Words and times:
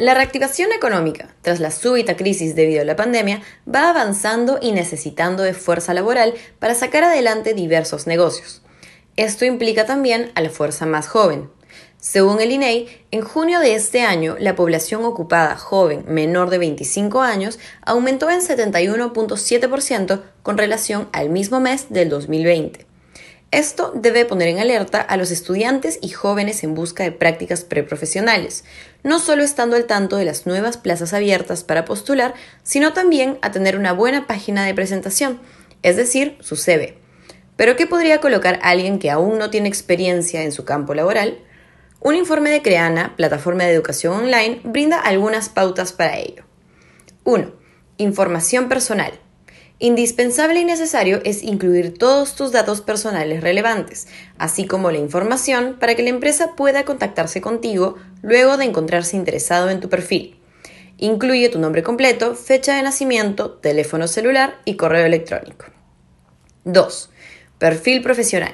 La 0.00 0.14
reactivación 0.14 0.72
económica, 0.72 1.28
tras 1.42 1.60
la 1.60 1.70
súbita 1.70 2.16
crisis 2.16 2.54
debido 2.54 2.80
a 2.80 2.86
la 2.86 2.96
pandemia, 2.96 3.42
va 3.68 3.90
avanzando 3.90 4.58
y 4.58 4.72
necesitando 4.72 5.42
de 5.42 5.52
fuerza 5.52 5.92
laboral 5.92 6.32
para 6.58 6.74
sacar 6.74 7.04
adelante 7.04 7.52
diversos 7.52 8.06
negocios. 8.06 8.62
Esto 9.18 9.44
implica 9.44 9.84
también 9.84 10.32
a 10.34 10.40
la 10.40 10.48
fuerza 10.48 10.86
más 10.86 11.06
joven. 11.06 11.50
Según 11.98 12.40
el 12.40 12.50
INEI, 12.50 12.88
en 13.10 13.20
junio 13.20 13.60
de 13.60 13.74
este 13.74 14.00
año, 14.00 14.36
la 14.38 14.56
población 14.56 15.04
ocupada 15.04 15.54
joven 15.56 16.06
menor 16.08 16.48
de 16.48 16.56
25 16.56 17.20
años 17.20 17.58
aumentó 17.82 18.30
en 18.30 18.40
71.7% 18.40 20.22
con 20.42 20.56
relación 20.56 21.10
al 21.12 21.28
mismo 21.28 21.60
mes 21.60 21.88
del 21.90 22.08
2020. 22.08 22.89
Esto 23.52 23.90
debe 23.96 24.24
poner 24.24 24.46
en 24.46 24.60
alerta 24.60 25.00
a 25.00 25.16
los 25.16 25.32
estudiantes 25.32 25.98
y 26.00 26.10
jóvenes 26.10 26.62
en 26.62 26.74
busca 26.76 27.02
de 27.02 27.10
prácticas 27.10 27.64
preprofesionales, 27.64 28.64
no 29.02 29.18
solo 29.18 29.42
estando 29.42 29.74
al 29.74 29.86
tanto 29.86 30.16
de 30.16 30.24
las 30.24 30.46
nuevas 30.46 30.76
plazas 30.76 31.12
abiertas 31.12 31.64
para 31.64 31.84
postular, 31.84 32.34
sino 32.62 32.92
también 32.92 33.38
a 33.42 33.50
tener 33.50 33.76
una 33.76 33.92
buena 33.92 34.28
página 34.28 34.64
de 34.64 34.74
presentación, 34.74 35.40
es 35.82 35.96
decir, 35.96 36.36
su 36.38 36.54
CV. 36.54 36.96
Pero 37.56 37.74
¿qué 37.74 37.88
podría 37.88 38.20
colocar 38.20 38.60
alguien 38.62 39.00
que 39.00 39.10
aún 39.10 39.36
no 39.38 39.50
tiene 39.50 39.68
experiencia 39.68 40.44
en 40.44 40.52
su 40.52 40.64
campo 40.64 40.94
laboral? 40.94 41.38
Un 41.98 42.14
informe 42.14 42.50
de 42.50 42.62
Creana, 42.62 43.16
plataforma 43.16 43.64
de 43.64 43.74
educación 43.74 44.14
online, 44.14 44.60
brinda 44.62 45.00
algunas 45.00 45.48
pautas 45.48 45.92
para 45.92 46.18
ello. 46.18 46.44
1. 47.24 47.52
Información 47.98 48.68
personal. 48.68 49.12
Indispensable 49.82 50.60
y 50.60 50.64
necesario 50.64 51.22
es 51.24 51.42
incluir 51.42 51.96
todos 51.96 52.34
tus 52.34 52.52
datos 52.52 52.82
personales 52.82 53.40
relevantes, 53.40 54.08
así 54.36 54.66
como 54.66 54.90
la 54.90 54.98
información 54.98 55.78
para 55.80 55.94
que 55.94 56.02
la 56.02 56.10
empresa 56.10 56.54
pueda 56.54 56.84
contactarse 56.84 57.40
contigo 57.40 57.96
luego 58.20 58.58
de 58.58 58.66
encontrarse 58.66 59.16
interesado 59.16 59.70
en 59.70 59.80
tu 59.80 59.88
perfil. 59.88 60.38
Incluye 60.98 61.48
tu 61.48 61.58
nombre 61.58 61.82
completo, 61.82 62.34
fecha 62.34 62.76
de 62.76 62.82
nacimiento, 62.82 63.52
teléfono 63.52 64.06
celular 64.06 64.60
y 64.66 64.76
correo 64.76 65.06
electrónico. 65.06 65.64
2. 66.64 67.10
Perfil 67.58 68.02
profesional. 68.02 68.52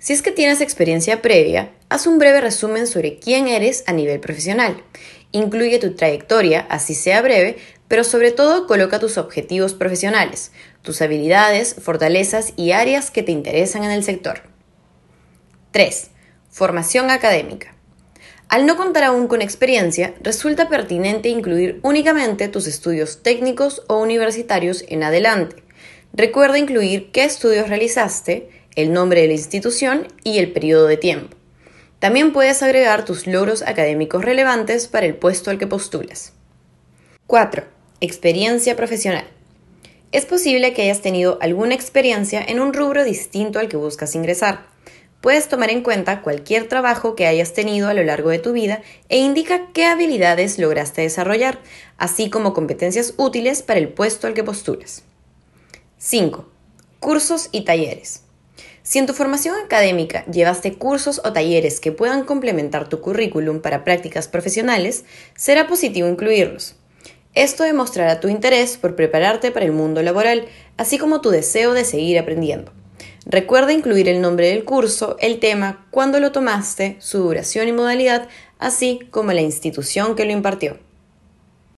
Si 0.00 0.12
es 0.12 0.22
que 0.22 0.32
tienes 0.32 0.60
experiencia 0.60 1.22
previa, 1.22 1.70
haz 1.88 2.08
un 2.08 2.18
breve 2.18 2.40
resumen 2.40 2.88
sobre 2.88 3.20
quién 3.20 3.46
eres 3.46 3.84
a 3.86 3.92
nivel 3.92 4.18
profesional. 4.18 4.82
Incluye 5.30 5.78
tu 5.78 5.94
trayectoria, 5.94 6.66
así 6.68 6.96
sea 6.96 7.22
breve, 7.22 7.58
pero 7.88 8.04
sobre 8.04 8.30
todo 8.30 8.66
coloca 8.66 8.98
tus 8.98 9.18
objetivos 9.18 9.74
profesionales, 9.74 10.52
tus 10.82 11.02
habilidades, 11.02 11.74
fortalezas 11.74 12.52
y 12.56 12.72
áreas 12.72 13.10
que 13.10 13.22
te 13.22 13.32
interesan 13.32 13.82
en 13.84 13.90
el 13.90 14.04
sector. 14.04 14.42
3. 15.72 16.10
Formación 16.50 17.10
académica. 17.10 17.74
Al 18.48 18.64
no 18.64 18.76
contar 18.76 19.04
aún 19.04 19.26
con 19.26 19.42
experiencia, 19.42 20.14
resulta 20.22 20.68
pertinente 20.68 21.28
incluir 21.28 21.80
únicamente 21.82 22.48
tus 22.48 22.66
estudios 22.66 23.22
técnicos 23.22 23.82
o 23.88 23.98
universitarios 23.98 24.84
en 24.88 25.02
adelante. 25.02 25.62
Recuerda 26.14 26.58
incluir 26.58 27.10
qué 27.10 27.24
estudios 27.24 27.68
realizaste, 27.68 28.48
el 28.74 28.92
nombre 28.92 29.22
de 29.22 29.26
la 29.26 29.34
institución 29.34 30.08
y 30.24 30.38
el 30.38 30.52
periodo 30.52 30.86
de 30.86 30.96
tiempo. 30.96 31.36
También 31.98 32.32
puedes 32.32 32.62
agregar 32.62 33.04
tus 33.04 33.26
logros 33.26 33.62
académicos 33.62 34.24
relevantes 34.24 34.88
para 34.88 35.04
el 35.04 35.16
puesto 35.16 35.50
al 35.50 35.58
que 35.58 35.66
postulas. 35.66 36.32
4. 37.26 37.77
Experiencia 38.00 38.76
profesional. 38.76 39.24
Es 40.12 40.24
posible 40.24 40.72
que 40.72 40.82
hayas 40.82 41.00
tenido 41.00 41.36
alguna 41.40 41.74
experiencia 41.74 42.40
en 42.40 42.60
un 42.60 42.72
rubro 42.72 43.02
distinto 43.02 43.58
al 43.58 43.68
que 43.68 43.76
buscas 43.76 44.14
ingresar. 44.14 44.66
Puedes 45.20 45.48
tomar 45.48 45.70
en 45.70 45.82
cuenta 45.82 46.22
cualquier 46.22 46.68
trabajo 46.68 47.16
que 47.16 47.26
hayas 47.26 47.54
tenido 47.54 47.88
a 47.88 47.94
lo 47.94 48.04
largo 48.04 48.30
de 48.30 48.38
tu 48.38 48.52
vida 48.52 48.82
e 49.08 49.18
indica 49.18 49.72
qué 49.72 49.84
habilidades 49.84 50.60
lograste 50.60 51.02
desarrollar, 51.02 51.58
así 51.96 52.30
como 52.30 52.54
competencias 52.54 53.14
útiles 53.16 53.62
para 53.62 53.80
el 53.80 53.88
puesto 53.88 54.28
al 54.28 54.34
que 54.34 54.44
postulas. 54.44 55.02
5. 55.98 56.48
Cursos 57.00 57.48
y 57.50 57.62
talleres. 57.62 58.22
Si 58.84 59.00
en 59.00 59.06
tu 59.06 59.12
formación 59.12 59.56
académica 59.56 60.24
llevaste 60.26 60.74
cursos 60.74 61.20
o 61.24 61.32
talleres 61.32 61.80
que 61.80 61.90
puedan 61.90 62.22
complementar 62.22 62.88
tu 62.88 63.00
currículum 63.00 63.60
para 63.60 63.82
prácticas 63.82 64.28
profesionales, 64.28 65.04
será 65.34 65.66
positivo 65.66 66.06
incluirlos. 66.06 66.76
Esto 67.38 67.62
demostrará 67.62 68.18
tu 68.18 68.26
interés 68.26 68.78
por 68.78 68.96
prepararte 68.96 69.52
para 69.52 69.64
el 69.64 69.70
mundo 69.70 70.02
laboral, 70.02 70.46
así 70.76 70.98
como 70.98 71.20
tu 71.20 71.30
deseo 71.30 71.72
de 71.72 71.84
seguir 71.84 72.18
aprendiendo. 72.18 72.72
Recuerda 73.26 73.72
incluir 73.72 74.08
el 74.08 74.20
nombre 74.20 74.48
del 74.48 74.64
curso, 74.64 75.16
el 75.20 75.38
tema, 75.38 75.86
cuándo 75.92 76.18
lo 76.18 76.32
tomaste, 76.32 76.96
su 76.98 77.18
duración 77.18 77.68
y 77.68 77.72
modalidad, 77.72 78.26
así 78.58 78.98
como 79.12 79.32
la 79.32 79.40
institución 79.40 80.16
que 80.16 80.24
lo 80.24 80.32
impartió. 80.32 80.78